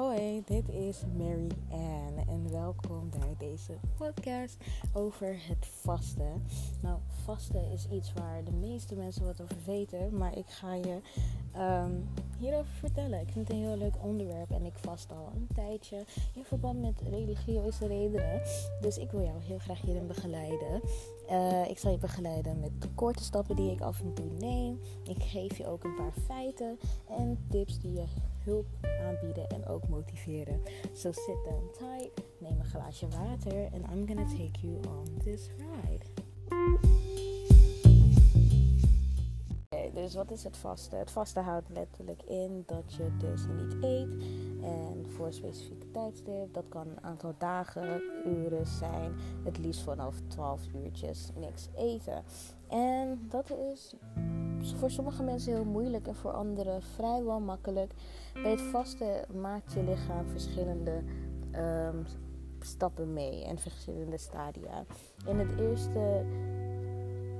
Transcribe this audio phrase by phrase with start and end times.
[0.00, 4.56] Hoi, dit is Mary Ann en welkom bij deze podcast
[4.92, 6.42] over het vasten.
[6.82, 11.00] Nou, vasten is iets waar de meeste mensen wat over weten, maar ik ga je
[11.56, 12.08] um,
[12.38, 13.20] hierover vertellen.
[13.20, 16.04] Ik vind het een heel leuk onderwerp en ik vast al een tijdje
[16.34, 18.42] in verband met religieuze redenen.
[18.80, 20.80] Dus ik wil jou heel graag hierin begeleiden.
[21.30, 24.80] Uh, ik zal je begeleiden met de korte stappen die ik af en toe neem.
[25.08, 26.78] Ik geef je ook een paar feiten
[27.08, 28.04] en tips die je
[28.44, 29.50] hulp aanbieden
[30.00, 30.60] motiveren.
[30.92, 35.50] So sit down tight, neem een glaasje water en I'm gonna take you on this
[35.58, 36.28] ride.
[39.94, 40.98] dus wat is het vasten?
[40.98, 44.22] Het vasten houdt letterlijk in dat je dus niet eet
[44.62, 46.54] en voor een specifieke tijdstip.
[46.54, 49.12] Dat kan een aantal dagen, uren zijn.
[49.44, 52.24] Het liefst vanaf 12 uurtjes niks eten.
[52.68, 53.94] En dat is
[54.62, 57.92] voor sommige mensen heel moeilijk en voor anderen vrijwel makkelijk.
[58.32, 61.02] Bij het vasten maakt je lichaam verschillende
[61.50, 61.96] ehm,
[62.60, 64.84] stappen mee en verschillende stadia.
[65.26, 66.24] In het eerste,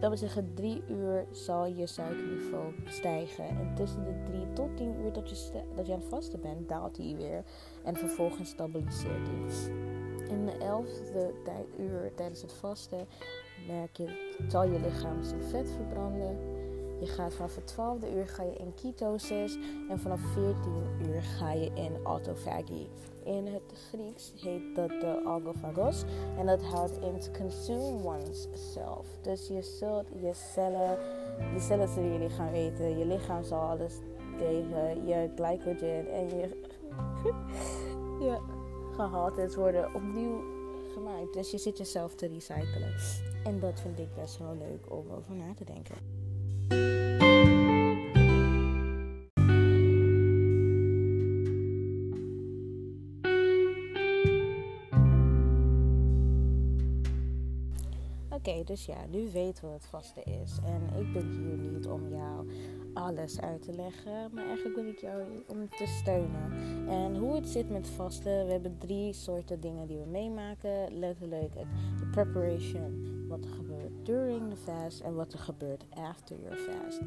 [0.00, 3.48] dat wil zeggen drie uur, zal je suikerniveau stijgen.
[3.48, 6.68] En tussen de drie tot tien uur dat je, dat je aan het vasten bent,
[6.68, 7.44] daalt hij weer.
[7.84, 9.72] En vervolgens stabiliseert hij.
[10.28, 11.34] In de elfde
[11.78, 13.06] uur tijdens het vasten
[13.66, 16.38] merk je, zal je lichaam zijn vet verbranden
[17.00, 20.72] je gaat vanaf het 12e uur ga je in ketosis en vanaf 14
[21.06, 22.88] uur ga je in autophagie.
[23.24, 26.04] In het Grieks heet dat de algophagos
[26.38, 29.06] en dat houdt in to consume oneself.
[29.22, 30.98] Dus je zult je cellen,
[31.54, 33.94] je cellen zullen jullie gaan weten, je lichaam zal alles
[34.38, 36.62] tegen je glycogen en je,
[38.24, 38.38] je
[38.94, 40.42] gehaltes worden opnieuw
[40.92, 41.32] gemaakt.
[41.32, 42.94] Dus je zit jezelf te recyclen.
[43.44, 45.96] En dat vind ik best wel leuk om over na te denken.
[58.48, 60.58] Oké, dus ja, nu weten we wat vasten is.
[60.64, 62.48] En ik ben hier niet om jou
[62.94, 66.52] alles uit te leggen, maar eigenlijk ben ik jou om te steunen.
[66.88, 70.98] En hoe het zit met vasten, we hebben drie soorten dingen die we meemaken.
[70.98, 71.52] Letterlijk
[71.98, 73.50] de preparation, wat er
[74.08, 77.00] during the fast en wat er gebeurt after your fast.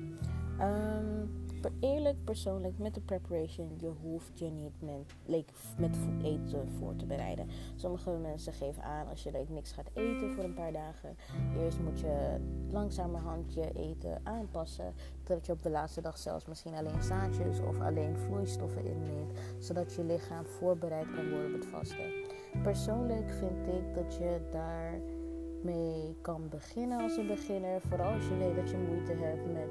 [0.59, 1.45] Um,
[1.79, 7.05] eerlijk, persoonlijk, met de preparation, je hoeft je niet met, like, met eten voor te
[7.05, 7.47] bereiden.
[7.75, 11.15] Sommige mensen geven aan als je like, niks gaat eten voor een paar dagen.
[11.57, 12.39] Eerst moet je
[12.69, 14.93] langzamerhand je eten aanpassen.
[15.23, 19.39] Dat je op de laatste dag zelfs misschien alleen zaadjes of alleen vloeistoffen inneemt.
[19.59, 22.11] Zodat je lichaam voorbereid kan worden op het vasten.
[22.63, 24.99] Persoonlijk vind ik dat je daar
[25.63, 27.81] mee kan beginnen als een beginner.
[27.81, 29.69] Vooral als je weet dat je moeite hebt met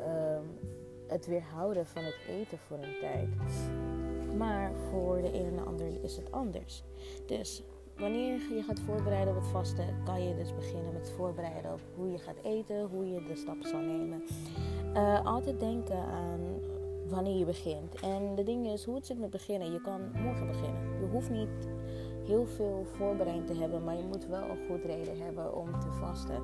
[0.00, 0.70] um,
[1.06, 3.28] het weerhouden van het eten voor een tijd.
[4.36, 6.84] Maar voor de een en de ander is het anders.
[7.26, 7.62] Dus
[7.96, 12.10] wanneer je gaat voorbereiden op het vasten, kan je dus beginnen met voorbereiden op hoe
[12.10, 14.22] je gaat eten, hoe je de stappen zal nemen.
[14.94, 16.40] Uh, altijd denken aan
[17.08, 18.00] wanneer je begint.
[18.00, 19.72] En de ding is, hoe het zit met beginnen.
[19.72, 21.00] Je kan morgen beginnen.
[21.00, 21.68] Je hoeft niet
[22.26, 25.90] heel veel voorbereiding te hebben, maar je moet wel een goed reden hebben om te
[25.90, 26.42] vasten.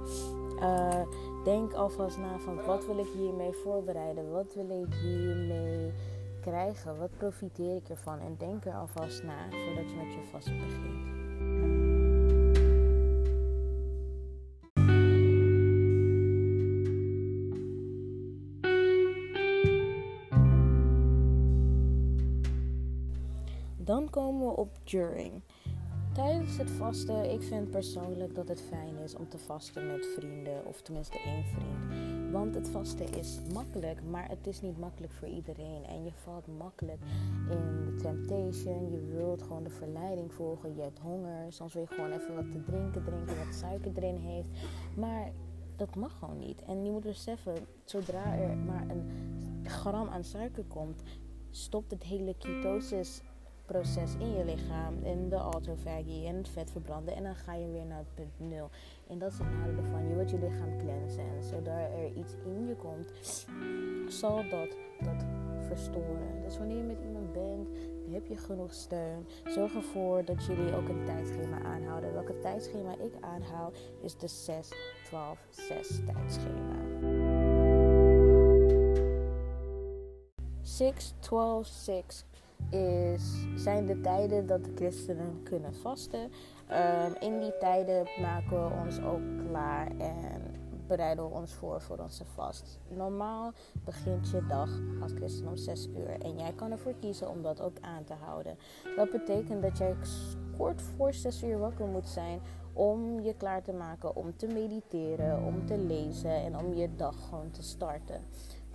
[0.60, 1.02] Uh,
[1.44, 4.30] denk alvast na van wat wil ik hiermee voorbereiden?
[4.30, 5.92] Wat wil ik hiermee
[6.40, 6.98] krijgen?
[6.98, 8.20] Wat profiteer ik ervan?
[8.20, 11.16] En denk er alvast na voordat je met je vasten begint.
[23.76, 25.42] Dan komen we op during.
[26.18, 30.66] Tijdens het vasten, ik vind persoonlijk dat het fijn is om te vasten met vrienden
[30.66, 32.32] of tenminste één vriend.
[32.32, 35.84] Want het vasten is makkelijk, maar het is niet makkelijk voor iedereen.
[35.84, 37.00] En je valt makkelijk
[37.50, 38.90] in de temptation.
[38.90, 40.74] Je wilt gewoon de verleiding volgen.
[40.74, 41.52] Je hebt honger.
[41.52, 44.48] Soms wil je gewoon even wat te drinken, drinken wat suiker erin heeft.
[44.96, 45.32] Maar
[45.76, 46.62] dat mag gewoon niet.
[46.62, 49.10] En je moet beseffen, zodra er maar een
[49.64, 51.02] gram aan suiker komt,
[51.50, 53.22] stopt het hele ketosis
[53.68, 57.14] proces in je lichaam, in de autofagie, en het vet verbranden.
[57.14, 58.70] En dan ga je weer naar het punt nul.
[59.08, 61.24] En dat is het nadeel van je wilt je lichaam cleansen.
[61.36, 63.12] En zodra er iets in je komt,
[64.12, 65.24] zal dat dat
[65.66, 66.42] verstoren.
[66.42, 67.68] Dus wanneer je met iemand bent,
[68.12, 69.26] heb je genoeg steun.
[69.44, 72.12] Zorg ervoor dat jullie ook een tijdschema aanhouden.
[72.12, 74.68] Welke tijdschema ik aanhoud is de 6,
[75.04, 76.76] 12, 6 tijdschema.
[80.62, 82.24] 6, 12, 6
[82.70, 86.20] is, zijn de tijden dat de christenen kunnen vasten.
[86.20, 90.42] Um, in die tijden maken we ons ook klaar en
[90.86, 92.80] bereiden we ons voor voor onze vast.
[92.88, 93.52] Normaal
[93.84, 94.70] begint je dag
[95.02, 96.20] als christen om 6 uur.
[96.20, 98.58] En jij kan ervoor kiezen om dat ook aan te houden.
[98.96, 99.96] Dat betekent dat jij
[100.56, 102.40] kort voor 6 uur wakker moet zijn
[102.72, 107.28] om je klaar te maken om te mediteren, om te lezen en om je dag
[107.28, 108.20] gewoon te starten.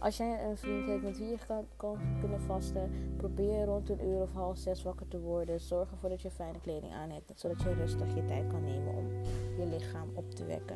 [0.03, 1.37] Als jij een vriend hebt met wie je
[1.77, 5.59] kan, kunnen vasten, probeer rond een uur of half zes wakker te worden.
[5.59, 8.95] Zorg ervoor dat je fijne kleding aan hebt, zodat je rustig je tijd kan nemen
[8.95, 9.07] om
[9.57, 10.75] je lichaam op te wekken.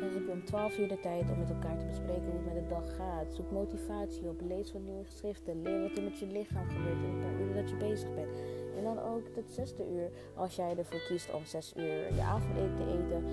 [0.00, 2.54] Dan heb je om 12 uur de tijd om met elkaar te bespreken hoe het
[2.54, 3.34] met de dag gaat.
[3.34, 7.10] Zoek motivatie op, lees wat nieuwe geschriften, leer wat er met je lichaam gebeurt in
[7.10, 8.36] een paar uur dat je bezig bent.
[8.76, 12.76] En dan ook het zesde uur, als jij ervoor kiest om 6 uur je avondeten
[12.76, 13.24] te eten,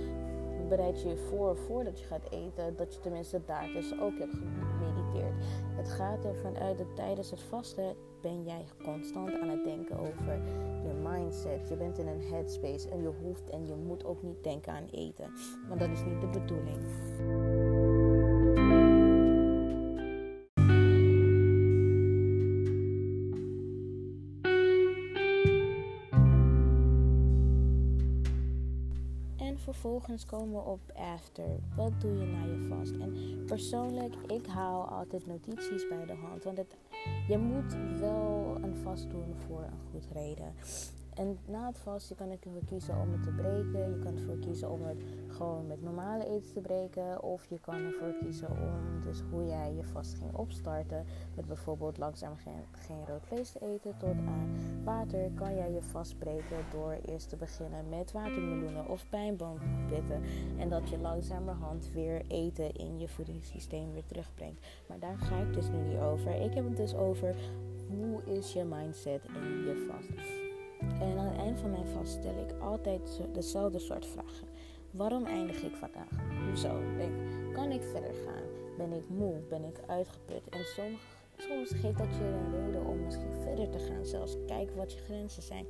[0.75, 5.33] bereid je voor voordat je gaat eten, dat je tenminste daar dus ook hebt gemediteerd.
[5.75, 10.41] Het gaat ervan uit dat tijdens het vasten ben jij constant aan het denken over
[10.83, 11.69] je mindset.
[11.69, 14.88] Je bent in een headspace en je hoeft en je moet ook niet denken aan
[14.91, 15.31] eten.
[15.68, 17.70] Want dat is niet de bedoeling.
[29.81, 31.60] Vervolgens komen we op after.
[31.75, 32.92] Wat doe je na je vast?
[32.92, 36.44] En persoonlijk, ik hou altijd notities bij de hand.
[36.44, 36.78] Want het,
[37.28, 40.54] je moet wel een vast doen voor een goed reden.
[41.16, 43.90] En na het vast, je kan ervoor kiezen om het te breken.
[43.90, 44.98] Je kan ervoor kiezen om het
[45.28, 47.24] gewoon met normale eten te breken.
[47.24, 51.06] Of je kan ervoor kiezen om dus hoe jij je vast ging opstarten.
[51.36, 55.31] Met bijvoorbeeld langzaam geen, geen rood vlees te eten tot aan water.
[55.36, 60.22] Kan jij je vast breken door eerst te beginnen met watermeloenen of pijnboompitten.
[60.58, 64.66] En dat je langzamerhand weer eten in je voedingssysteem weer terugbrengt.
[64.88, 66.42] Maar daar ga ik dus nu niet over.
[66.42, 67.36] Ik heb het dus over
[67.90, 70.31] hoe is je mindset in je vast.
[71.01, 74.48] En aan het eind van mijn vast stel ik altijd dezelfde soort vragen.
[74.92, 76.09] Waarom eindig ik vandaag?
[76.48, 76.81] Hoezo?
[76.98, 77.13] Denk,
[77.53, 78.44] kan ik verder gaan?
[78.77, 79.39] Ben ik moe?
[79.50, 80.50] Ben ik uitgeput?
[80.50, 81.00] En soms,
[81.38, 84.06] soms geeft dat je een reden om misschien verder te gaan.
[84.06, 85.65] Zelfs kijken wat je grenzen zijn.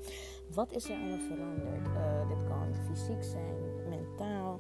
[0.54, 1.88] Wat is er me veranderd?
[1.88, 3.56] Uh, dit kan fysiek zijn,
[3.90, 4.60] mentaal.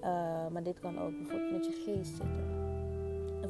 [0.00, 0.06] Uh,
[0.48, 2.58] maar dit kan ook bijvoorbeeld met je geest zitten.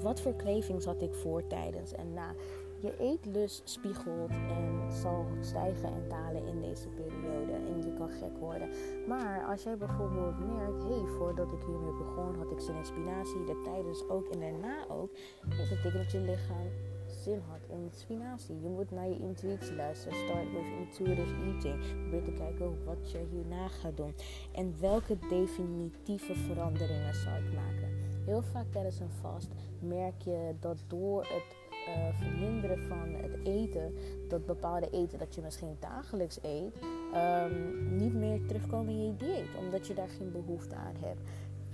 [0.03, 2.35] Wat voor cravings had ik voor, tijdens en na?
[2.81, 7.53] Je eetlust spiegelt en zal stijgen en dalen in deze periode.
[7.53, 8.69] En je kan gek worden.
[9.09, 12.85] Maar als jij bijvoorbeeld merkt, hé, hey, voordat ik hiermee begon had ik zin in
[12.85, 15.11] spinazie, de tijdens ook en daarna ook.
[15.41, 16.69] Dat betekent dat je lichaam
[17.07, 18.61] zin had in spinazie.
[18.61, 20.19] Je moet naar je intuïtie luisteren.
[20.19, 22.01] Start with intuitive eating.
[22.01, 24.15] Probeer te kijken wat je hierna gaat doen.
[24.53, 27.89] En welke definitieve veranderingen zal ik maken.
[28.25, 29.49] Heel vaak tijdens een vast
[29.79, 31.60] merk je dat door het
[31.97, 33.95] uh, verminderen van het eten,
[34.29, 36.75] dat bepaalde eten dat je misschien dagelijks eet,
[37.15, 41.21] um, niet meer terugkomen in je dieet, omdat je daar geen behoefte aan hebt.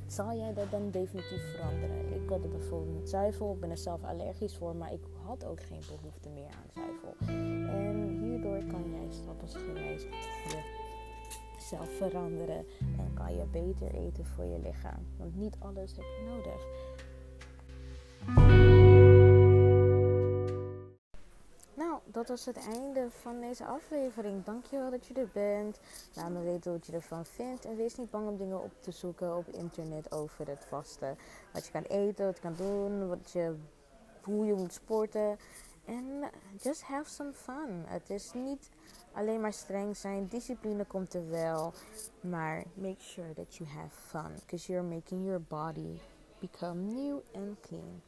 [0.07, 2.23] Zal jij dat dan definitief veranderen?
[2.23, 5.61] Ik had bijvoorbeeld met zuivel, ik ben er zelf allergisch voor, maar ik had ook
[5.61, 7.15] geen behoefte meer aan zuivel.
[7.75, 10.07] En hierdoor kan jij stapsgewijs
[11.71, 15.07] jezelf veranderen en kan je beter eten voor je lichaam.
[15.17, 16.67] Want niet alles heb je nodig.
[22.17, 24.45] Dat was het einde van deze aflevering.
[24.45, 25.81] Dankjewel dat je er bent.
[26.15, 27.65] Laat me weten wat je ervan vindt.
[27.65, 31.19] En wees niet bang om dingen op te zoeken op internet over het vasten.
[31.53, 33.55] Wat je kan eten, wat je kan doen, wat je,
[34.23, 35.39] hoe je moet sporten.
[35.85, 36.31] En
[36.61, 37.85] just have some fun.
[37.87, 38.71] Het is niet
[39.12, 40.26] alleen maar streng zijn.
[40.26, 41.73] Discipline komt er wel.
[42.21, 44.35] Maar make sure that you have fun.
[44.35, 46.00] Because you're making your body
[46.38, 48.02] become new and clean.